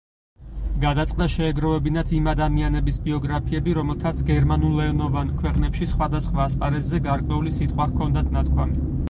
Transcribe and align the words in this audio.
გადაწყდა, 0.83 1.25
შეეგროვებინათ 1.33 2.13
იმ 2.19 2.29
ადამიანების 2.33 2.97
ბიოგრაფიები, 3.09 3.75
რომელთაც 3.79 4.25
გერმანულენოვან 4.31 5.31
ქვეყნებში 5.43 5.91
სხვადასხვა 5.93 6.45
ასპარეზზე 6.49 7.03
გარკვეული 7.11 7.55
სიტყვა 7.61 7.91
ჰქონდათ 7.95 8.37
ნათქვამი. 8.41 8.85